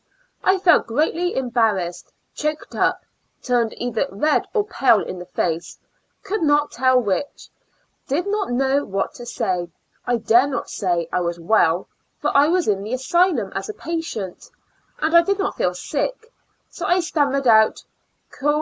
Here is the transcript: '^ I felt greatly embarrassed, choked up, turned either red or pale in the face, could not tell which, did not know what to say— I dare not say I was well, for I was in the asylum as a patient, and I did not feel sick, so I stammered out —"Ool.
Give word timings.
'^ 0.00 0.02
I 0.42 0.56
felt 0.58 0.86
greatly 0.86 1.36
embarrassed, 1.36 2.10
choked 2.34 2.74
up, 2.74 3.02
turned 3.42 3.74
either 3.76 4.08
red 4.10 4.46
or 4.54 4.64
pale 4.66 5.02
in 5.02 5.18
the 5.18 5.26
face, 5.26 5.78
could 6.24 6.40
not 6.40 6.70
tell 6.70 6.98
which, 6.98 7.50
did 8.08 8.26
not 8.26 8.50
know 8.50 8.82
what 8.82 9.12
to 9.16 9.26
say— 9.26 9.68
I 10.06 10.16
dare 10.16 10.46
not 10.46 10.70
say 10.70 11.06
I 11.12 11.20
was 11.20 11.38
well, 11.38 11.86
for 12.18 12.34
I 12.34 12.48
was 12.48 12.66
in 12.66 12.82
the 12.82 12.94
asylum 12.94 13.52
as 13.54 13.68
a 13.68 13.74
patient, 13.74 14.48
and 15.00 15.14
I 15.14 15.20
did 15.20 15.38
not 15.38 15.56
feel 15.58 15.74
sick, 15.74 16.32
so 16.70 16.86
I 16.86 17.00
stammered 17.00 17.46
out 17.46 17.84
—"Ool. 18.42 18.58